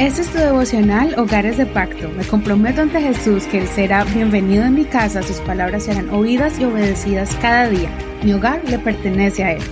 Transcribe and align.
Este 0.00 0.22
es 0.22 0.28
tu 0.28 0.38
devocional 0.38 1.14
Hogares 1.18 1.58
de 1.58 1.66
Pacto. 1.66 2.08
Me 2.08 2.24
comprometo 2.24 2.80
ante 2.80 3.02
Jesús 3.02 3.44
que 3.44 3.58
Él 3.58 3.68
será 3.68 4.02
bienvenido 4.04 4.64
en 4.64 4.74
mi 4.74 4.86
casa, 4.86 5.22
sus 5.22 5.36
palabras 5.40 5.82
serán 5.82 6.08
oídas 6.08 6.58
y 6.58 6.64
obedecidas 6.64 7.36
cada 7.42 7.68
día. 7.68 7.90
Mi 8.22 8.32
hogar 8.32 8.62
le 8.66 8.78
pertenece 8.78 9.44
a 9.44 9.52
Él. 9.52 9.62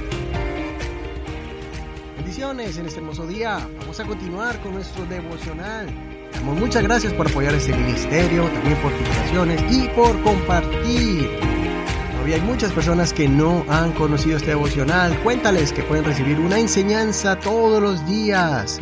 Bendiciones 2.18 2.77
en 2.77 2.85
este 2.85 2.99
hermoso 3.00 3.27
día. 3.27 3.67
Vamos 3.79 3.99
a 4.00 4.04
continuar 4.04 4.61
con 4.61 4.75
nuestro 4.75 5.07
devocional. 5.07 5.86
Muchas 6.45 6.82
gracias 6.82 7.14
por 7.14 7.26
apoyar 7.26 7.54
este 7.54 7.75
ministerio, 7.75 8.45
también 8.49 8.76
por 8.82 8.93
tus 8.93 9.08
oraciones 9.08 9.64
y 9.71 9.89
por 9.96 10.22
compartir. 10.22 11.31
Todavía 12.13 12.35
hay 12.35 12.43
muchas 12.43 12.71
personas 12.72 13.14
que 13.14 13.29
no 13.29 13.64
han 13.71 13.93
conocido 13.93 14.36
este 14.36 14.50
devocional. 14.50 15.18
Cuéntales 15.21 15.72
que 15.72 15.82
pueden 15.85 16.04
recibir 16.04 16.39
una 16.39 16.58
enseñanza 16.58 17.36
todos 17.40 17.81
los 17.81 18.07
días 18.07 18.79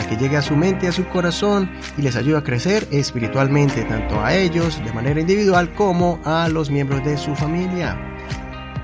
para 0.00 0.08
que 0.08 0.16
llegue 0.16 0.38
a 0.38 0.42
su 0.42 0.56
mente 0.56 0.86
y 0.86 0.88
a 0.88 0.92
su 0.92 1.06
corazón 1.08 1.70
y 1.98 2.02
les 2.02 2.16
ayude 2.16 2.38
a 2.38 2.42
crecer 2.42 2.88
espiritualmente, 2.90 3.84
tanto 3.84 4.18
a 4.22 4.34
ellos 4.34 4.82
de 4.82 4.92
manera 4.94 5.20
individual 5.20 5.74
como 5.74 6.18
a 6.24 6.48
los 6.48 6.70
miembros 6.70 7.04
de 7.04 7.18
su 7.18 7.34
familia. 7.34 7.98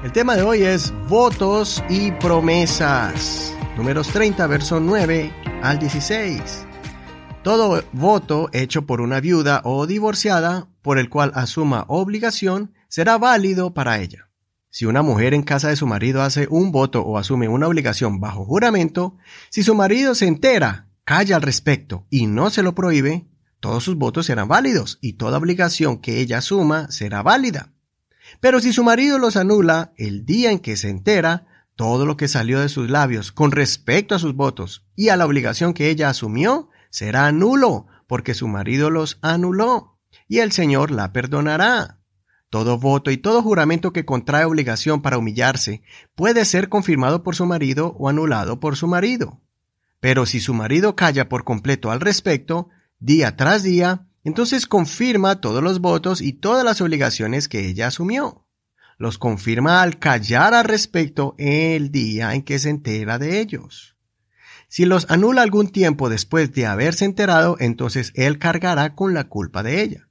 El 0.05 0.13
tema 0.13 0.37
de 0.37 0.43
hoy 0.43 0.63
es 0.65 0.93
votos 1.09 1.83
y 1.89 2.13
promesas. 2.13 3.57
Números 3.79 4.09
30, 4.09 4.47
verso 4.47 4.79
9 4.79 5.33
al 5.63 5.79
16. 5.79 6.67
Todo 7.43 7.83
voto 7.93 8.51
hecho 8.53 8.85
por 8.85 9.01
una 9.01 9.21
viuda 9.21 9.63
o 9.65 9.87
divorciada 9.87 10.69
por 10.83 10.99
el 10.99 11.09
cual 11.09 11.33
asuma 11.35 11.87
obligación 11.89 12.75
será 12.89 13.17
válido 13.17 13.73
para 13.73 14.01
ella. 14.01 14.29
Si 14.69 14.85
una 14.85 15.01
mujer 15.01 15.33
en 15.33 15.43
casa 15.43 15.69
de 15.69 15.77
su 15.77 15.87
marido 15.87 16.21
hace 16.21 16.47
un 16.51 16.73
voto 16.73 17.01
o 17.01 17.17
asume 17.17 17.49
una 17.49 17.69
obligación 17.69 18.21
bajo 18.21 18.45
juramento, 18.45 19.17
si 19.49 19.63
su 19.63 19.75
marido 19.75 20.15
se 20.15 20.27
entera 20.27 20.86
calla 21.07 21.37
al 21.37 21.43
respecto 21.43 22.05
y 22.11 22.27
no 22.27 22.51
se 22.51 22.65
lo 22.65 22.75
prohíbe, 22.75 23.29
todos 23.61 23.85
sus 23.85 23.97
votos 23.97 24.27
serán 24.27 24.49
válidos 24.49 24.99
y 25.01 25.15
toda 25.15 25.39
obligación 25.39 25.99
que 25.99 26.21
ella 26.21 26.39
asuma 26.39 26.91
será 26.91 27.23
válida. 27.23 27.73
Pero 28.41 28.61
si 28.61 28.73
su 28.73 28.83
marido 28.83 29.19
los 29.19 29.37
anula 29.37 29.93
el 29.97 30.27
día 30.27 30.51
en 30.51 30.59
que 30.59 30.77
se 30.77 30.91
entera, 30.91 31.47
todo 31.77 32.07
lo 32.07 32.17
que 32.17 32.27
salió 32.27 32.59
de 32.59 32.69
sus 32.69 32.91
labios 32.91 33.31
con 33.31 33.53
respecto 33.53 34.17
a 34.17 34.19
sus 34.19 34.35
votos 34.35 34.85
y 34.97 35.09
a 35.11 35.17
la 35.17 35.25
obligación 35.25 35.75
que 35.75 35.91
ella 35.91 36.11
asumió 36.11 36.71
será 36.91 37.31
nulo, 37.31 37.87
porque 38.09 38.35
su 38.35 38.49
marido 38.49 38.91
los 38.91 39.19
anuló, 39.23 39.99
y 40.27 40.39
el 40.39 40.51
Señor 40.51 40.91
la 40.91 41.13
perdonará. 41.13 42.01
Todo 42.51 42.79
voto 42.79 43.13
y 43.13 43.17
todo 43.17 43.43
juramento 43.43 43.93
que 43.93 44.05
contrae 44.05 44.45
obligación 44.45 45.03
para 45.03 45.19
humillarse 45.19 45.83
puede 46.17 46.45
ser 46.45 46.69
confirmado 46.69 47.23
por 47.23 47.37
su 47.37 47.47
marido 47.47 47.95
o 47.99 48.09
anulado 48.09 48.59
por 48.59 48.77
su 48.77 48.89
marido. 48.89 49.41
Pero 50.01 50.27
si 50.27 50.41
su 50.41 50.55
marido 50.55 50.95
calla 50.95 51.29
por 51.29 51.45
completo 51.45 51.91
al 51.91 52.01
respecto, 52.01 52.69
día 52.99 53.37
tras 53.37 53.63
día, 53.63 54.07
entonces 54.25 54.67
confirma 54.67 55.41
todos 55.41 55.63
los 55.63 55.81
votos 55.81 56.21
y 56.21 56.33
todas 56.33 56.65
las 56.65 56.81
obligaciones 56.81 57.49
que 57.49 57.69
ella 57.69 57.87
asumió. 57.87 58.47
Los 58.99 59.19
confirma 59.19 59.83
al 59.83 59.99
callar 59.99 60.55
al 60.55 60.65
respecto 60.65 61.35
el 61.39 61.91
día 61.91 62.35
en 62.35 62.43
que 62.43 62.59
se 62.59 62.71
entera 62.71 63.19
de 63.19 63.41
ellos. 63.41 63.97
Si 64.69 64.85
los 64.85 65.11
anula 65.11 65.43
algún 65.43 65.69
tiempo 65.69 66.09
después 66.09 66.53
de 66.53 66.67
haberse 66.67 67.05
enterado, 67.05 67.57
entonces 67.61 68.13
él 68.15 68.39
cargará 68.39 68.95
con 68.95 69.15
la 69.15 69.25
culpa 69.25 69.63
de 69.63 69.83
ella. 69.83 70.09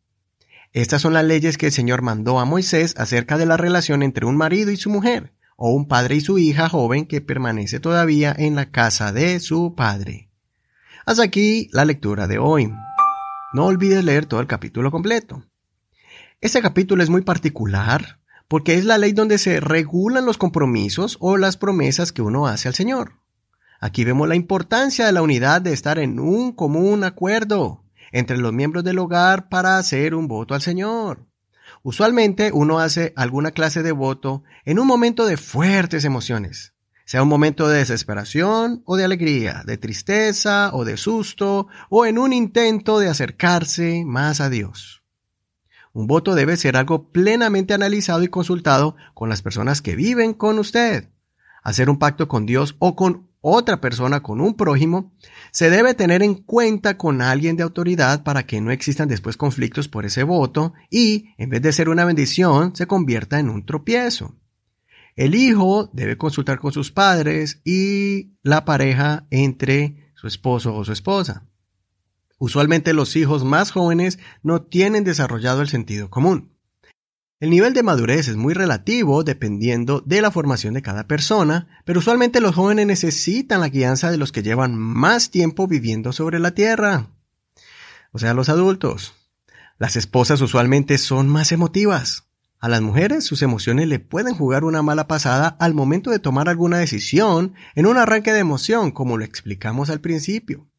Estas 0.71 1.01
son 1.01 1.13
las 1.13 1.25
leyes 1.25 1.57
que 1.57 1.67
el 1.67 1.71
Señor 1.71 2.01
mandó 2.01 2.39
a 2.39 2.45
Moisés 2.45 2.95
acerca 2.97 3.37
de 3.37 3.45
la 3.45 3.57
relación 3.57 4.01
entre 4.01 4.25
un 4.25 4.37
marido 4.37 4.71
y 4.71 4.77
su 4.77 4.89
mujer, 4.89 5.34
o 5.55 5.71
un 5.71 5.87
padre 5.87 6.15
y 6.15 6.21
su 6.21 6.37
hija 6.37 6.69
joven 6.69 7.05
que 7.05 7.21
permanece 7.21 7.79
todavía 7.79 8.35
en 8.37 8.55
la 8.55 8.71
casa 8.71 9.11
de 9.11 9.39
su 9.39 9.75
padre. 9.75 10.29
Hasta 11.05 11.23
aquí 11.23 11.69
la 11.71 11.85
lectura 11.85 12.27
de 12.27 12.39
hoy. 12.39 12.73
No 13.53 13.65
olvides 13.65 14.03
leer 14.03 14.25
todo 14.25 14.39
el 14.39 14.47
capítulo 14.47 14.91
completo. 14.91 15.43
Este 16.41 16.61
capítulo 16.61 17.03
es 17.03 17.09
muy 17.09 17.21
particular 17.21 18.19
porque 18.47 18.75
es 18.75 18.85
la 18.85 18.97
ley 18.97 19.13
donde 19.13 19.37
se 19.37 19.59
regulan 19.59 20.25
los 20.25 20.37
compromisos 20.37 21.17
o 21.19 21.37
las 21.37 21.57
promesas 21.57 22.11
que 22.11 22.21
uno 22.21 22.47
hace 22.47 22.67
al 22.67 22.75
Señor. 22.75 23.13
Aquí 23.79 24.03
vemos 24.03 24.27
la 24.27 24.35
importancia 24.35 25.05
de 25.05 25.11
la 25.11 25.21
unidad 25.21 25.61
de 25.61 25.73
estar 25.73 25.99
en 25.99 26.19
un 26.19 26.53
común 26.53 27.03
acuerdo 27.03 27.83
entre 28.11 28.37
los 28.37 28.53
miembros 28.53 28.83
del 28.83 28.99
hogar 28.99 29.49
para 29.49 29.77
hacer 29.77 30.15
un 30.15 30.27
voto 30.27 30.53
al 30.53 30.61
Señor. 30.61 31.25
Usualmente 31.83 32.51
uno 32.53 32.79
hace 32.79 33.13
alguna 33.15 33.51
clase 33.51 33.83
de 33.83 33.91
voto 33.91 34.43
en 34.65 34.79
un 34.79 34.87
momento 34.87 35.25
de 35.25 35.37
fuertes 35.37 36.05
emociones, 36.05 36.73
sea 37.05 37.21
un 37.21 37.29
momento 37.29 37.67
de 37.67 37.77
desesperación 37.77 38.81
o 38.85 38.97
de 38.97 39.05
alegría, 39.05 39.63
de 39.65 39.77
tristeza 39.77 40.71
o 40.73 40.85
de 40.85 40.97
susto, 40.97 41.67
o 41.89 42.05
en 42.05 42.17
un 42.17 42.33
intento 42.33 42.99
de 42.99 43.09
acercarse 43.09 44.03
más 44.05 44.41
a 44.41 44.49
Dios. 44.49 45.03
Un 45.93 46.07
voto 46.07 46.35
debe 46.35 46.57
ser 46.57 46.75
algo 46.75 47.11
plenamente 47.11 47.73
analizado 47.73 48.23
y 48.23 48.27
consultado 48.27 48.95
con 49.13 49.29
las 49.29 49.41
personas 49.41 49.81
que 49.81 49.95
viven 49.95 50.33
con 50.33 50.59
usted. 50.59 51.09
Hacer 51.63 51.89
un 51.89 51.99
pacto 51.99 52.27
con 52.27 52.45
Dios 52.45 52.75
o 52.79 52.95
con 52.95 53.29
otra 53.47 53.79
persona 53.79 54.23
con 54.23 54.41
un 54.41 54.55
prójimo, 54.55 55.13
se 55.51 55.69
debe 55.69 55.93
tener 55.93 56.23
en 56.23 56.33
cuenta 56.33 56.97
con 56.97 57.21
alguien 57.21 57.55
de 57.55 57.61
autoridad 57.61 58.23
para 58.23 58.47
que 58.47 58.59
no 58.59 58.71
existan 58.71 59.07
después 59.07 59.37
conflictos 59.37 59.87
por 59.87 60.03
ese 60.03 60.23
voto 60.23 60.73
y, 60.89 61.29
en 61.37 61.51
vez 61.51 61.61
de 61.61 61.71
ser 61.71 61.89
una 61.89 62.05
bendición, 62.05 62.75
se 62.75 62.87
convierta 62.87 63.37
en 63.37 63.49
un 63.49 63.63
tropiezo. 63.63 64.35
El 65.15 65.35
hijo 65.35 65.91
debe 65.93 66.17
consultar 66.17 66.57
con 66.57 66.71
sus 66.71 66.91
padres 66.91 67.61
y 67.63 68.31
la 68.41 68.65
pareja 68.65 69.27
entre 69.29 70.11
su 70.15 70.25
esposo 70.25 70.73
o 70.75 70.83
su 70.83 70.91
esposa. 70.91 71.45
Usualmente 72.39 72.93
los 72.93 73.15
hijos 73.15 73.45
más 73.45 73.69
jóvenes 73.69 74.17
no 74.41 74.63
tienen 74.63 75.03
desarrollado 75.03 75.61
el 75.61 75.69
sentido 75.69 76.09
común. 76.09 76.54
El 77.41 77.49
nivel 77.49 77.73
de 77.73 77.83
madurez 77.83 78.29
es 78.29 78.37
muy 78.37 78.53
relativo 78.53 79.25
dependiendo 79.25 80.01
de 80.05 80.21
la 80.21 80.31
formación 80.31 80.73
de 80.73 80.81
cada 80.81 81.05
persona, 81.05 81.67
pero 81.83 81.99
usualmente 81.99 82.39
los 82.39 82.55
jóvenes 82.55 82.87
necesitan 82.87 83.59
la 83.59 83.67
guianza 83.67 84.09
de 84.09 84.17
los 84.17 84.31
que 84.31 84.41
llevan 84.41 84.77
más 84.77 85.31
tiempo 85.31 85.67
viviendo 85.67 86.13
sobre 86.13 86.39
la 86.39 86.51
Tierra, 86.51 87.09
o 88.13 88.19
sea, 88.19 88.33
los 88.33 88.47
adultos. 88.47 89.15
Las 89.77 89.97
esposas 89.97 90.39
usualmente 90.39 90.97
son 90.97 91.27
más 91.27 91.51
emotivas. 91.51 92.23
A 92.61 92.69
las 92.69 92.79
mujeres 92.81 93.25
sus 93.25 93.41
emociones 93.41 93.89
le 93.89 93.99
pueden 93.99 94.33
jugar 94.33 94.63
una 94.63 94.81
mala 94.81 95.09
pasada 95.09 95.57
al 95.59 95.73
momento 95.73 96.11
de 96.11 96.19
tomar 96.19 96.47
alguna 96.47 96.77
decisión 96.77 97.53
en 97.75 97.85
un 97.85 97.97
arranque 97.97 98.31
de 98.31 98.39
emoción, 98.39 98.91
como 98.91 99.17
lo 99.17 99.25
explicamos 99.25 99.89
al 99.89 99.99
principio. 99.99 100.69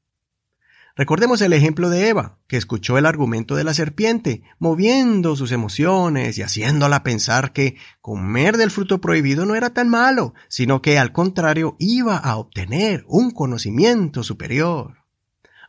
Recordemos 0.99 1.43
el 1.43 1.53
ejemplo 1.53 1.91
de 1.91 2.09
Eva, 2.09 2.39
que 2.47 2.57
escuchó 2.57 2.97
el 2.97 3.05
argumento 3.05 3.55
de 3.55 3.65
la 3.65 3.75
serpiente, 3.75 4.43
moviendo 4.59 5.37
sus 5.37 5.53
emociones 5.53 6.39
y 6.39 6.43
haciéndola 6.43 7.03
pensar 7.03 7.53
que 7.53 7.77
comer 8.01 8.57
del 8.57 8.71
fruto 8.71 8.99
prohibido 8.99 9.45
no 9.45 9.55
era 9.57 9.75
tan 9.75 9.91
malo, 9.91 10.33
sino 10.49 10.81
que 10.81 10.99
al 10.99 11.12
contrario 11.12 11.77
iba 11.79 12.17
a 12.17 12.39
obtener 12.39 13.05
un 13.09 13.31
conocimiento 13.31 14.23
superior. 14.23 15.03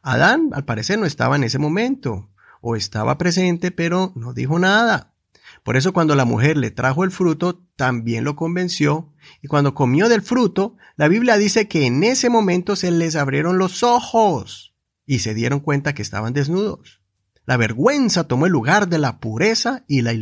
Adán, 0.02 0.52
al 0.54 0.64
parecer, 0.64 0.98
no 0.98 1.06
estaba 1.06 1.36
en 1.36 1.44
ese 1.44 1.59
momento, 1.59 2.30
o 2.62 2.78
estaba 2.78 3.18
presente, 3.18 3.72
pero 3.72 4.14
no 4.16 4.34
dijo 4.34 4.59
nada. 4.59 5.14
Por 5.62 5.76
eso 5.76 5.92
cuando 5.92 6.16
la 6.16 6.24
mujer 6.24 6.56
le 6.56 6.72
trajo 6.72 7.04
el 7.04 7.12
fruto, 7.12 7.62
también 7.76 8.24
lo 8.24 8.38
convenció, 8.38 9.12
y 9.42 9.50
cuando 9.50 9.74
comió 9.74 10.08
del 10.08 10.22
fruto, 10.22 10.78
la 10.96 11.09
Biblia 11.09 11.36
dice 11.36 11.68
que 11.68 11.86
en 11.86 12.06
ese 12.06 12.30
momento 12.30 12.78
se 12.78 12.92
les 12.92 13.18
abrieron 13.18 13.58
los 13.58 13.84
ojos 13.84 14.68
y 15.07 15.19
se 15.19 15.34
dieron 15.34 15.62
cuenta 15.62 15.95
que 15.95 16.03
estaban 16.03 16.34
desnudos. 16.34 17.01
La 17.45 17.57
vergüenza 17.57 18.25
tomó 18.28 18.45
el 18.45 18.51
lugar 18.51 18.90
de 18.90 19.00
la 19.00 19.19
pureza 19.19 19.85
y 19.88 20.01
la, 20.01 20.13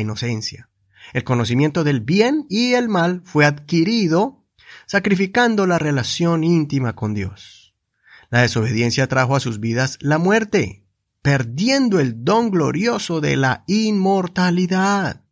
inocencia. 0.00 0.70
El 1.12 1.24
conocimiento 1.24 1.84
del 1.84 2.00
bien 2.00 2.46
y 2.48 2.72
el 2.72 2.88
mal 2.88 3.20
fue 3.24 3.44
adquirido 3.44 4.46
sacrificando 4.86 5.66
la 5.66 5.78
relación 5.78 6.42
íntima 6.42 6.96
con 6.96 7.12
Dios. 7.12 7.74
La 8.30 8.40
desobediencia 8.40 9.08
trajo 9.08 9.36
a 9.36 9.40
sus 9.40 9.60
vidas 9.60 9.98
la 10.00 10.18
muerte, 10.18 10.86
perdiendo 11.20 12.00
el 12.00 12.24
don 12.24 12.50
glorioso 12.50 13.20
de 13.20 13.36
la 13.36 13.64
inmortalidad. 13.66 15.24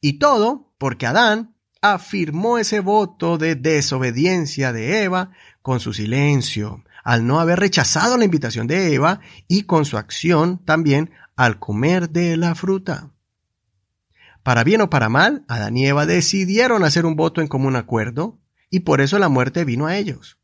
Y 0.00 0.14
todo 0.14 0.72
porque 0.78 1.06
Adán 1.06 1.56
afirmó 1.82 2.56
ese 2.56 2.80
voto 2.80 3.36
de 3.36 3.54
desobediencia 3.54 4.72
de 4.72 5.02
Eva 5.02 5.32
con 5.60 5.80
su 5.80 5.92
silencio, 5.92 6.84
al 7.10 7.26
no 7.26 7.40
haber 7.40 7.58
rechazado 7.58 8.16
la 8.16 8.24
invitación 8.24 8.68
de 8.68 8.94
Eva 8.94 9.18
y 9.48 9.64
con 9.64 9.84
su 9.84 9.98
acción 9.98 10.64
también 10.64 11.10
al 11.34 11.58
comer 11.58 12.10
de 12.10 12.36
la 12.36 12.54
fruta. 12.54 13.10
Para 14.44 14.62
bien 14.62 14.80
o 14.80 14.90
para 14.90 15.08
mal, 15.08 15.44
Adán 15.48 15.76
y 15.76 15.88
Eva 15.88 16.06
decidieron 16.06 16.84
hacer 16.84 17.06
un 17.06 17.16
voto 17.16 17.40
en 17.40 17.48
común 17.48 17.74
acuerdo 17.74 18.38
y 18.70 18.80
por 18.80 19.00
eso 19.00 19.18
la 19.18 19.28
muerte 19.28 19.64
vino 19.64 19.88
a 19.88 19.96
ellos. 19.96 20.38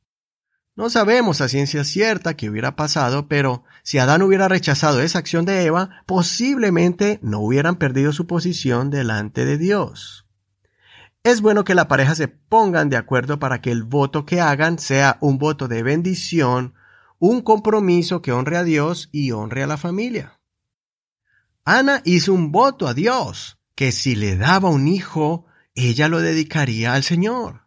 No 0.75 0.91
sabemos 0.91 1.41
a 1.41 1.49
ciencia 1.49 1.85
cierta 1.85 2.35
qué 2.35 2.51
hubiera 2.51 2.75
pasado, 2.75 3.29
pero 3.29 3.63
si 3.85 3.99
Adán 3.99 4.23
hubiera 4.23 4.49
rechazado 4.49 5.01
esa 5.01 5.21
acción 5.21 5.45
de 5.45 5.67
Eva, 5.67 6.03
posiblemente 6.05 7.21
no 7.23 7.39
hubieran 7.39 7.77
perdido 7.77 8.13
su 8.13 8.27
posición 8.27 8.91
delante 8.91 9.45
de 9.45 9.57
Dios. 9.57 10.26
Es 11.27 11.41
bueno 11.41 11.65
que 11.65 11.75
la 11.75 11.89
pareja 11.89 12.15
se 12.15 12.29
pongan 12.29 12.89
de 12.89 12.97
acuerdo 12.97 13.41
para 13.41 13.61
que 13.61 13.73
el 13.73 13.83
voto 13.83 14.25
que 14.25 14.41
hagan 14.41 14.79
sea 14.79 15.19
un 15.21 15.39
voto 15.39 15.67
de 15.67 15.83
bendición, 15.83 16.75
un 17.19 17.41
compromiso 17.41 18.23
que 18.23 18.31
honre 18.31 18.57
a 18.57 18.63
Dios 18.63 19.09
y 19.11 19.33
honre 19.33 19.65
a 19.65 19.67
la 19.67 19.77
familia. 19.77 20.39
Ana 21.65 22.01
hizo 22.05 22.33
un 22.33 22.53
voto 22.53 22.87
a 22.87 22.95
Dios, 22.95 23.59
que 23.75 23.91
si 23.91 24.15
le 24.15 24.37
daba 24.37 24.69
un 24.69 24.87
hijo, 24.87 25.47
ella 25.75 26.07
lo 26.07 26.21
dedicaría 26.21 26.95
al 26.95 27.03
Señor. 27.03 27.63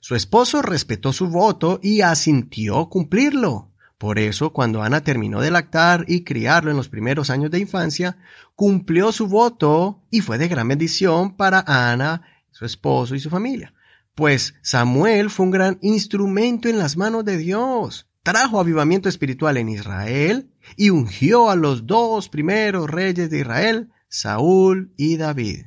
Su 0.00 0.14
esposo 0.14 0.62
respetó 0.62 1.12
su 1.12 1.28
voto 1.28 1.80
y 1.82 2.00
asintió 2.00 2.88
cumplirlo. 2.88 3.70
Por 3.98 4.18
eso, 4.18 4.54
cuando 4.54 4.82
Ana 4.82 5.02
terminó 5.02 5.42
de 5.42 5.50
lactar 5.50 6.06
y 6.08 6.24
criarlo 6.24 6.70
en 6.70 6.78
los 6.78 6.88
primeros 6.88 7.28
años 7.28 7.50
de 7.50 7.58
infancia, 7.58 8.16
cumplió 8.54 9.12
su 9.12 9.28
voto 9.28 10.02
y 10.10 10.22
fue 10.22 10.38
de 10.38 10.48
gran 10.48 10.68
bendición 10.68 11.36
para 11.36 11.62
Ana, 11.66 12.22
su 12.54 12.64
esposo 12.64 13.16
y 13.16 13.20
su 13.20 13.30
familia. 13.30 13.74
Pues 14.14 14.54
Samuel 14.62 15.28
fue 15.28 15.46
un 15.46 15.50
gran 15.50 15.78
instrumento 15.82 16.68
en 16.68 16.78
las 16.78 16.96
manos 16.96 17.24
de 17.24 17.36
Dios. 17.36 18.08
Trajo 18.22 18.60
avivamiento 18.60 19.08
espiritual 19.08 19.56
en 19.56 19.68
Israel 19.68 20.50
y 20.76 20.90
ungió 20.90 21.50
a 21.50 21.56
los 21.56 21.86
dos 21.86 22.28
primeros 22.28 22.88
reyes 22.88 23.28
de 23.28 23.40
Israel, 23.40 23.90
Saúl 24.08 24.94
y 24.96 25.16
David. 25.16 25.66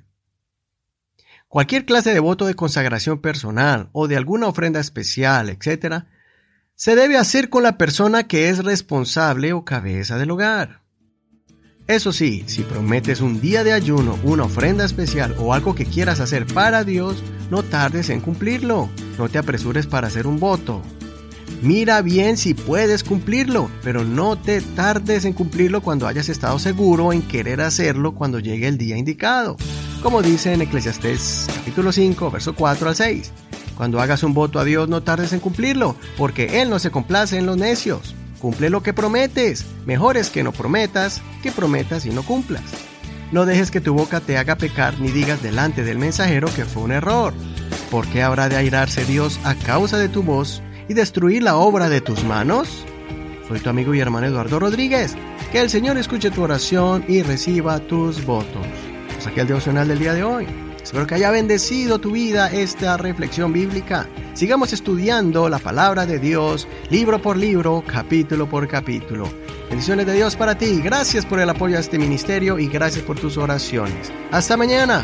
Cualquier 1.49 1.85
clase 1.85 2.13
de 2.13 2.21
voto 2.21 2.45
de 2.45 2.55
consagración 2.55 3.19
personal 3.19 3.89
o 3.91 4.07
de 4.07 4.15
alguna 4.15 4.47
ofrenda 4.47 4.79
especial, 4.79 5.49
etc., 5.49 6.05
se 6.73 6.95
debe 6.95 7.17
hacer 7.17 7.49
con 7.49 7.63
la 7.63 7.77
persona 7.77 8.27
que 8.27 8.49
es 8.49 8.63
responsable 8.63 9.51
o 9.51 9.65
cabeza 9.65 10.17
del 10.17 10.31
hogar. 10.31 10.83
Eso 11.87 12.11
sí, 12.11 12.43
si 12.47 12.63
prometes 12.63 13.21
un 13.21 13.39
día 13.39 13.63
de 13.63 13.71
ayuno, 13.71 14.19
una 14.23 14.43
ofrenda 14.43 14.83
especial 14.83 15.33
o 15.39 15.53
algo 15.53 15.73
que 15.73 15.85
quieras 15.85 16.19
hacer 16.19 16.45
para 16.45 16.83
Dios, 16.83 17.23
no 17.49 17.63
tardes 17.63 18.09
en 18.09 18.19
cumplirlo. 18.19 18.89
No 19.17 19.29
te 19.29 19.37
apresures 19.37 19.87
para 19.87 20.07
hacer 20.07 20.27
un 20.27 20.37
voto. 20.37 20.81
Mira 21.61 22.01
bien 22.01 22.35
si 22.35 22.53
puedes 22.53 23.05
cumplirlo, 23.05 23.71
pero 23.83 24.03
no 24.03 24.37
te 24.37 24.59
tardes 24.59 25.23
en 25.23 25.31
cumplirlo 25.31 25.79
cuando 25.79 26.07
hayas 26.07 26.27
estado 26.27 26.59
seguro 26.59 27.13
en 27.13 27.21
querer 27.21 27.61
hacerlo 27.61 28.13
cuando 28.13 28.39
llegue 28.39 28.67
el 28.67 28.77
día 28.77 28.97
indicado. 28.97 29.55
Como 30.03 30.21
dice 30.21 30.53
en 30.53 30.63
Eclesiastés 30.63 31.47
capítulo 31.55 31.93
5, 31.93 32.29
verso 32.29 32.53
4 32.53 32.89
al 32.89 32.95
6. 32.97 33.31
Cuando 33.77 34.01
hagas 34.01 34.23
un 34.23 34.33
voto 34.33 34.59
a 34.59 34.65
Dios 34.65 34.89
no 34.89 35.03
tardes 35.03 35.31
en 35.31 35.39
cumplirlo, 35.39 35.95
porque 36.17 36.61
Él 36.61 36.69
no 36.69 36.79
se 36.79 36.91
complace 36.91 37.37
en 37.37 37.45
los 37.45 37.55
necios. 37.55 38.13
Cumple 38.39 38.69
lo 38.69 38.83
que 38.83 38.93
prometes. 38.93 39.65
Mejor 39.85 40.17
es 40.17 40.29
que 40.29 40.43
no 40.43 40.51
prometas 40.51 41.21
que 41.41 41.51
prometas 41.51 42.05
y 42.05 42.09
no 42.09 42.23
cumplas. 42.23 42.63
No 43.31 43.45
dejes 43.45 43.71
que 43.71 43.81
tu 43.81 43.93
boca 43.93 44.19
te 44.19 44.37
haga 44.37 44.55
pecar 44.55 44.99
ni 44.99 45.11
digas 45.11 45.41
delante 45.41 45.83
del 45.83 45.97
mensajero 45.97 46.47
que 46.55 46.65
fue 46.65 46.83
un 46.83 46.91
error. 46.91 47.33
¿Por 47.91 48.07
qué 48.07 48.23
habrá 48.23 48.47
de 48.49 48.55
airarse 48.55 49.05
Dios 49.05 49.39
a 49.43 49.55
causa 49.55 49.97
de 49.97 50.09
tu 50.09 50.23
voz 50.23 50.61
y 50.87 50.93
destruir 50.93 51.43
la 51.43 51.57
obra 51.57 51.89
de 51.89 52.01
tus 52.01 52.23
manos? 52.23 52.85
Soy 53.47 53.59
tu 53.59 53.69
amigo 53.69 53.93
y 53.93 53.99
hermano 53.99 54.27
Eduardo 54.27 54.59
Rodríguez. 54.59 55.15
Que 55.51 55.61
el 55.61 55.69
Señor 55.69 55.97
escuche 55.97 56.31
tu 56.31 56.43
oración 56.43 57.05
y 57.07 57.21
reciba 57.23 57.79
tus 57.79 58.25
votos. 58.25 58.65
Hasta 59.17 59.29
aquí 59.29 59.39
el 59.39 59.47
devocional 59.47 59.87
del 59.87 59.99
día 59.99 60.13
de 60.13 60.23
hoy. 60.23 60.66
Espero 60.87 61.05
que 61.05 61.15
haya 61.15 61.31
bendecido 61.31 61.99
tu 61.99 62.11
vida 62.11 62.49
esta 62.49 62.95
reflexión 62.95 63.51
bíblica. 63.51 64.07
Sigamos 64.33 64.71
estudiando 64.71 65.49
la 65.49 65.59
palabra 65.59 66.05
de 66.05 66.17
Dios, 66.17 66.65
libro 66.89 67.21
por 67.21 67.35
libro, 67.35 67.83
capítulo 67.85 68.47
por 68.47 68.69
capítulo. 68.69 69.27
Bendiciones 69.67 70.05
de 70.05 70.13
Dios 70.13 70.37
para 70.37 70.57
ti. 70.57 70.79
Gracias 70.81 71.25
por 71.25 71.41
el 71.41 71.49
apoyo 71.49 71.75
a 71.75 71.81
este 71.81 71.99
ministerio 71.99 72.57
y 72.57 72.69
gracias 72.69 73.03
por 73.03 73.19
tus 73.19 73.35
oraciones. 73.35 74.13
Hasta 74.31 74.55
mañana. 74.55 75.03